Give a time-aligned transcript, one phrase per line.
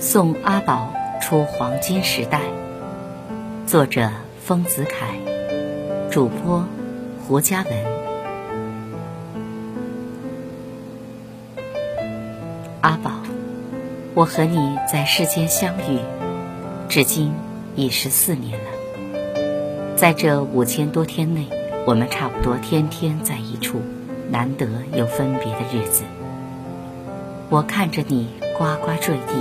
[0.00, 0.90] 送阿宝
[1.20, 2.40] 出黄金时代，
[3.66, 4.10] 作者
[4.42, 5.08] 丰子恺，
[6.10, 6.64] 主播
[7.22, 7.70] 胡嘉文。
[12.80, 13.10] 阿宝，
[14.14, 15.98] 我和你在世间相遇，
[16.88, 17.34] 至今
[17.76, 19.96] 已十四年了。
[19.96, 21.46] 在这五千多天内，
[21.86, 23.82] 我们差不多天天在一处，
[24.30, 26.04] 难得有分别的日子。
[27.50, 29.34] 我看着你呱呱坠地，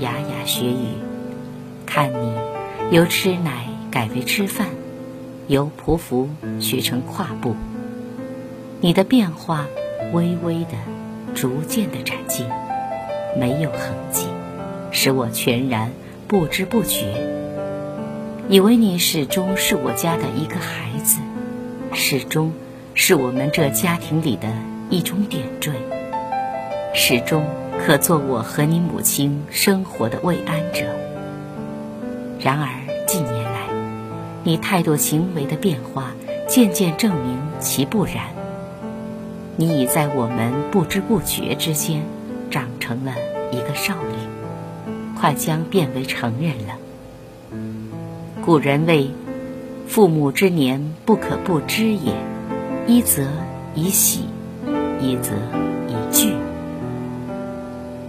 [0.00, 0.96] 牙牙学语；
[1.84, 2.32] 看你
[2.90, 4.68] 由吃奶改为吃饭，
[5.46, 7.54] 由匍匐学成跨步。
[8.80, 9.66] 你的变化
[10.12, 10.70] 微微的、
[11.34, 12.46] 逐渐的展进，
[13.38, 14.24] 没有痕迹，
[14.90, 15.92] 使我全然
[16.26, 17.04] 不知不觉，
[18.48, 21.20] 以为你始终是我家的一个孩子，
[21.92, 22.52] 始终
[22.94, 24.48] 是我们这家庭里的
[24.88, 25.72] 一种点缀。
[26.94, 27.44] 始终
[27.86, 30.84] 可做我和你母亲生活的慰安者。
[32.38, 32.68] 然而
[33.06, 33.68] 近年来，
[34.44, 36.12] 你态度行为的变化，
[36.46, 38.16] 渐渐证明其不然。
[39.56, 42.02] 你已在我们不知不觉之间，
[42.50, 43.14] 长成了
[43.50, 46.74] 一个少女，快将变为成人了。
[48.44, 49.10] 古人谓
[49.88, 52.12] ：“父母之年，不可不知也。
[52.86, 53.26] 一则
[53.74, 54.26] 以喜，
[55.00, 55.32] 一则
[55.88, 56.34] 以惧。”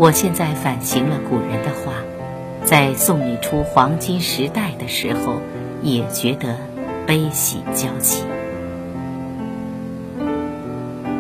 [0.02, 1.94] 我现在反省了古人的话，
[2.66, 5.40] 在送你出黄金时代的时候，
[5.84, 6.58] 也觉得
[7.06, 8.24] 悲喜交集。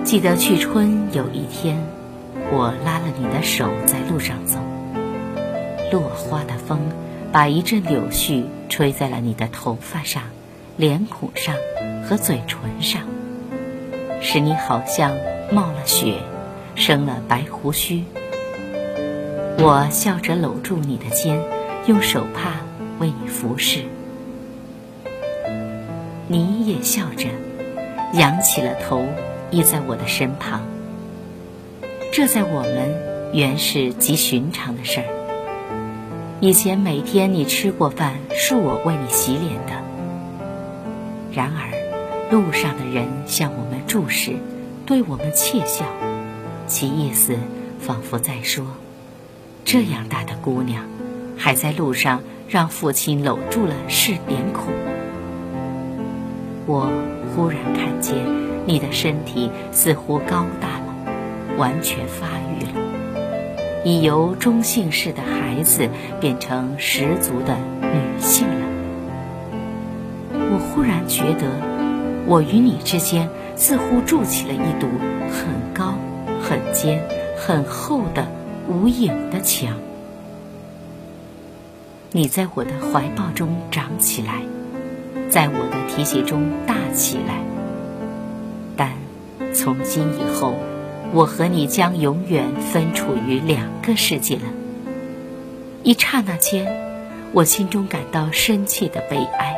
[0.04, 1.78] 记得去春有一天，
[2.52, 4.58] 我拉了你的手在路上走，
[5.92, 6.80] 落花的风
[7.32, 10.24] 把一阵柳絮吹在了你的头发上、
[10.76, 11.54] 脸孔上
[12.04, 13.04] 和嘴唇上，
[14.22, 15.12] 使你好像
[15.52, 16.16] 冒了雪，
[16.74, 18.04] 生了白胡须。
[19.64, 21.40] 我笑着搂住你的肩，
[21.86, 22.54] 用手帕
[22.98, 23.84] 为你服侍。
[26.28, 27.28] 你也笑着，
[28.14, 29.06] 仰起了头，
[29.52, 30.62] 依在我的身旁。
[32.12, 35.06] 这在我们原是极寻常的事儿。
[36.40, 39.74] 以前每天你吃过饭，是我为你洗脸的。
[41.32, 44.38] 然而，路上的人向我们注视，
[44.88, 45.86] 对我们窃笑，
[46.66, 47.38] 其意思
[47.80, 48.66] 仿佛在说。
[49.64, 50.84] 这样大的姑娘，
[51.38, 54.74] 还在路上让父亲搂住了是脸孔。
[56.66, 56.92] 我
[57.34, 58.18] 忽然看见
[58.66, 65.90] 你的身体似乎高大了，完全发育了，已由中性式的孩子
[66.20, 68.66] 变成十足的女性了。
[70.34, 71.48] 我忽然觉得，
[72.28, 74.88] 我与你之间似乎筑起了一堵
[75.30, 75.94] 很高、
[76.42, 77.02] 很尖、
[77.38, 78.28] 很厚的。
[78.72, 79.76] 无影的墙，
[82.14, 84.44] 你在我的怀抱中长起来，
[85.30, 87.44] 在我的提携中大起来。
[88.78, 88.94] 但
[89.54, 90.56] 从今以后，
[91.12, 94.44] 我和你将永远分处于两个世界了。
[95.84, 96.74] 一刹那间，
[97.34, 99.58] 我心中感到深切的悲哀。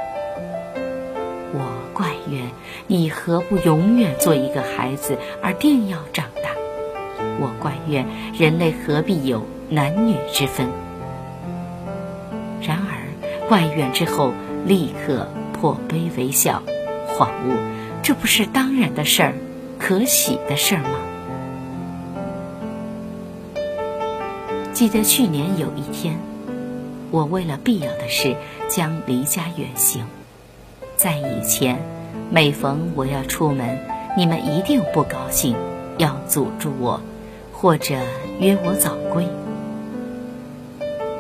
[1.53, 2.49] 我怪怨
[2.87, 6.49] 你何不永远做一个孩子，而定要长大。
[7.39, 8.05] 我怪怨
[8.37, 10.67] 人类何必有男女之分？
[12.61, 14.31] 然而怪怨之后，
[14.65, 16.63] 立刻破悲为笑，
[17.09, 17.55] 恍悟，
[18.01, 19.33] 这不是当然的事儿，
[19.79, 20.89] 可喜的事儿吗？
[24.71, 26.17] 记得去年有一天，
[27.11, 28.35] 我为了必要的事
[28.69, 30.05] 将离家远行，
[30.95, 31.79] 在以前，
[32.31, 33.77] 每逢我要出门，
[34.17, 35.55] 你们一定不高兴，
[35.97, 37.01] 要阻住我。
[37.63, 37.95] 或者
[38.41, 39.25] 约我早归，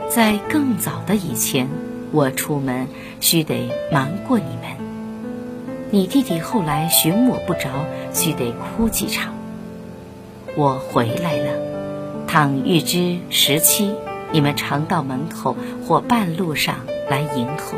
[0.09, 1.69] 在更早的以前，
[2.11, 2.89] 我出门
[3.21, 4.75] 须得瞒过你们。
[5.89, 7.69] 你弟弟后来寻我不着，
[8.11, 9.33] 须得哭几场。
[10.57, 13.93] 我回来了，倘预知时期，
[14.33, 15.55] 你们常到门口
[15.87, 16.75] 或半路上
[17.09, 17.77] 来迎候。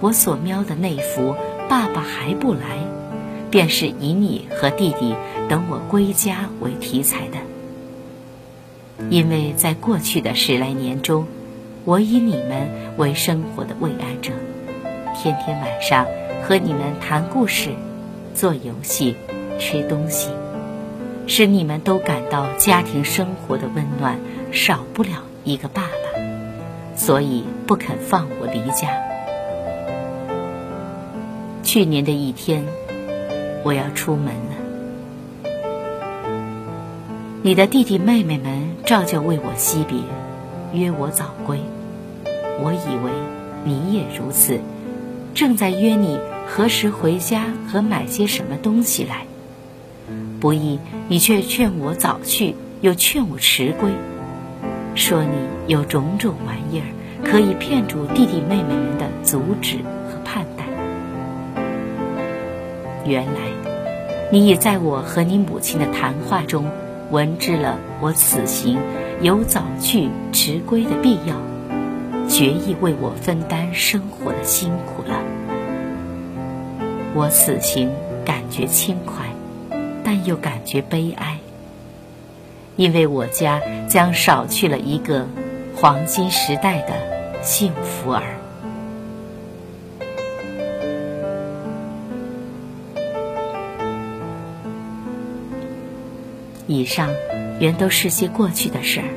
[0.00, 1.36] 我所瞄的那幅
[1.68, 2.78] “爸爸还不来”。
[3.54, 5.14] 便是以你和弟弟
[5.48, 7.38] 等我归家为题材的，
[9.10, 11.28] 因为在过去的十来年中，
[11.84, 14.32] 我以你们为生活的慰安者，
[15.14, 16.04] 天天晚上
[16.42, 17.70] 和你们谈故事、
[18.34, 19.14] 做游戏、
[19.60, 20.30] 吃东西，
[21.28, 24.18] 使你们都感到家庭生活的温暖，
[24.50, 25.10] 少不了
[25.44, 28.88] 一个爸爸，所以不肯放我离家。
[31.62, 32.66] 去年的一天。
[33.64, 35.50] 我要出门了，
[37.40, 39.98] 你的弟弟妹妹们照旧为我惜别，
[40.78, 41.58] 约我早归。
[42.60, 43.10] 我以为
[43.64, 44.60] 你也如此，
[45.32, 49.24] 正在约你何时回家和买些什么东西来。
[50.40, 50.78] 不意
[51.08, 53.90] 你却劝我早去，又劝我迟归，
[54.94, 55.30] 说你
[55.68, 56.86] 有种种玩意儿
[57.24, 59.78] 可以骗住弟弟妹妹们的阻止
[63.06, 63.40] 原来，
[64.30, 66.70] 你已在我和你母亲的谈话中，
[67.10, 68.78] 闻知了我此行
[69.20, 71.36] 有早去迟归的必要，
[72.28, 75.20] 决意为我分担生活的辛苦了。
[77.14, 77.90] 我此行
[78.24, 79.26] 感觉轻快，
[80.02, 81.38] 但又感觉悲哀，
[82.76, 85.26] 因为我家将少去了一个
[85.76, 88.22] 黄金时代的幸福儿。
[96.66, 97.10] 以上
[97.60, 99.08] 原都是些过去的事儿，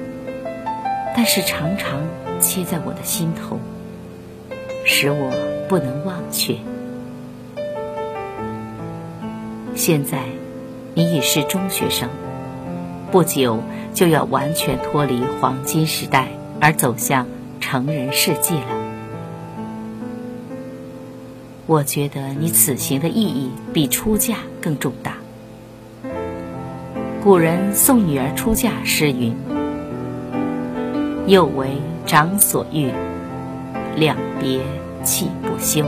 [1.15, 2.01] 但是常常
[2.41, 3.57] 切在我的心头，
[4.85, 5.31] 使我
[5.69, 6.55] 不能忘却。
[9.75, 10.23] 现在
[10.93, 12.09] 你已是中学生，
[13.11, 13.61] 不久
[13.93, 16.27] 就要完全脱离黄金时代，
[16.59, 17.27] 而走向
[17.61, 18.77] 成人世界了。
[21.65, 25.16] 我觉得你此行的意义比出嫁更重大。
[27.27, 29.35] 古人送女儿出嫁诗云
[31.27, 31.67] ：“又为
[32.05, 32.89] 长所欲，
[33.97, 34.61] 两别
[35.03, 35.83] 泣不休。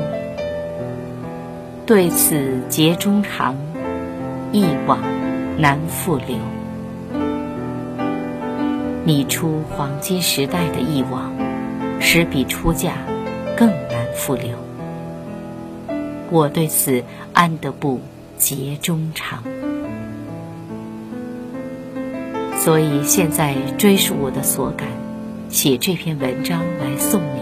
[1.86, 3.56] 对此结衷肠，
[4.52, 5.00] 一往
[5.58, 6.36] 难复留。”
[9.06, 11.32] 你出黄金时代的一往，
[12.02, 12.96] 使比出嫁
[13.56, 14.58] 更难复留。
[16.32, 17.02] 我对此
[17.32, 18.02] 安得不
[18.38, 19.42] 结衷肠？
[22.70, 24.88] 所以现在追溯我的所感，
[25.50, 27.42] 写这篇文章来送你。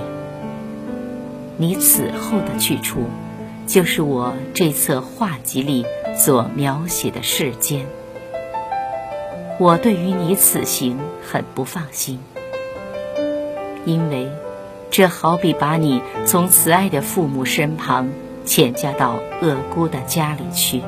[1.57, 3.01] 你此后的去处，
[3.67, 5.85] 就是我这册画集里
[6.15, 7.85] 所描写的世间。
[9.59, 12.19] 我对于你此行很不放心，
[13.83, 14.31] 因为
[14.89, 18.07] 这好比把你从慈爱的父母身旁
[18.45, 20.81] 遣嫁到恶孤的家里去。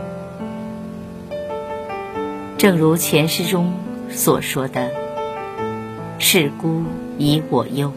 [2.57, 3.73] 正如前诗中。
[4.11, 4.89] 所说的
[6.19, 6.83] “是孤
[7.17, 7.93] 以我忧”，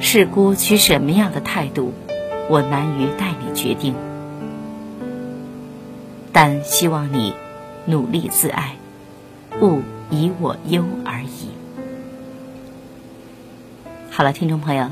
[0.00, 1.92] 是孤取什么样的态度，
[2.48, 3.94] 我难于代你决定。
[6.32, 7.34] 但希望你
[7.86, 8.76] 努力自爱，
[9.60, 11.50] 勿以我忧而已。
[14.10, 14.90] 好了，听众朋友，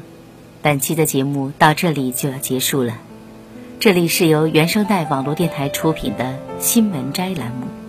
[0.62, 2.98] 本期的节目到这里就要结束了。
[3.80, 7.81] 这里是由原声带网络电台出品的新闻摘栏目。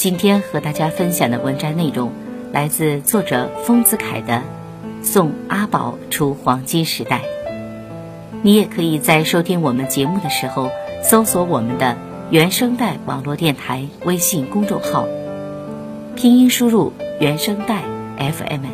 [0.00, 2.10] 今天和大家分享的文章内容
[2.54, 4.42] 来自作者丰子恺的
[5.04, 7.18] 《送阿宝出黄金时代》。
[8.40, 10.70] 你也可以在收听我们节目的时候，
[11.02, 11.98] 搜索我们的
[12.30, 15.06] 原声带网络电台微信公众号，
[16.16, 17.82] 拼音输入“原声带
[18.16, 18.64] FM”，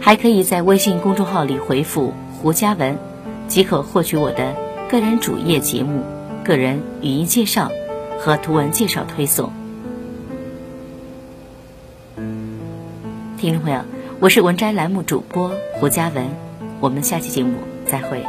[0.00, 2.12] 还可以在微信公众号里回复
[2.42, 2.98] “胡佳文”，
[3.46, 4.56] 即可获取我的
[4.90, 6.02] 个人主页节目、
[6.42, 7.70] 个人语音介绍
[8.18, 9.52] 和图文介绍推送。
[13.46, 13.80] 听众朋友，
[14.18, 16.26] 我是文摘栏目主播胡佳文，
[16.80, 17.54] 我们下期节目
[17.86, 18.20] 再会。